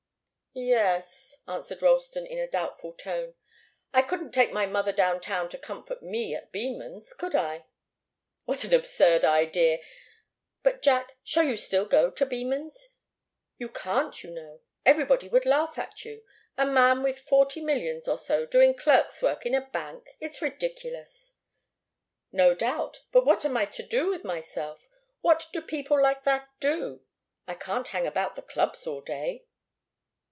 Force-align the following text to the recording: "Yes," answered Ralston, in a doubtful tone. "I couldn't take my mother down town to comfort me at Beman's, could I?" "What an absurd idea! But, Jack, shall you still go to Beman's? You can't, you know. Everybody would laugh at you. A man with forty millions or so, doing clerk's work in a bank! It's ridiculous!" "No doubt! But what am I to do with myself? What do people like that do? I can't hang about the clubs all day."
"Yes," 0.53 1.37
answered 1.47 1.81
Ralston, 1.81 2.25
in 2.25 2.37
a 2.37 2.45
doubtful 2.45 2.91
tone. 2.91 3.35
"I 3.93 4.01
couldn't 4.01 4.33
take 4.33 4.51
my 4.51 4.65
mother 4.65 4.91
down 4.91 5.21
town 5.21 5.47
to 5.47 5.57
comfort 5.57 6.03
me 6.03 6.35
at 6.35 6.51
Beman's, 6.51 7.13
could 7.13 7.33
I?" 7.33 7.67
"What 8.43 8.65
an 8.65 8.73
absurd 8.73 9.23
idea! 9.23 9.79
But, 10.61 10.81
Jack, 10.81 11.15
shall 11.23 11.45
you 11.45 11.55
still 11.55 11.85
go 11.85 12.11
to 12.11 12.25
Beman's? 12.25 12.89
You 13.59 13.69
can't, 13.69 14.21
you 14.25 14.31
know. 14.31 14.59
Everybody 14.85 15.29
would 15.29 15.45
laugh 15.45 15.77
at 15.79 16.03
you. 16.03 16.21
A 16.57 16.65
man 16.65 17.01
with 17.01 17.17
forty 17.21 17.61
millions 17.61 18.05
or 18.09 18.17
so, 18.17 18.45
doing 18.45 18.75
clerk's 18.75 19.21
work 19.21 19.45
in 19.45 19.55
a 19.55 19.69
bank! 19.69 20.05
It's 20.19 20.41
ridiculous!" 20.41 21.35
"No 22.33 22.53
doubt! 22.53 23.05
But 23.13 23.25
what 23.25 23.45
am 23.45 23.55
I 23.55 23.67
to 23.67 23.83
do 23.83 24.09
with 24.09 24.25
myself? 24.25 24.89
What 25.21 25.47
do 25.53 25.61
people 25.61 26.01
like 26.03 26.23
that 26.23 26.49
do? 26.59 27.05
I 27.47 27.53
can't 27.53 27.87
hang 27.87 28.05
about 28.05 28.35
the 28.35 28.41
clubs 28.41 28.85
all 28.85 28.99
day." 28.99 29.45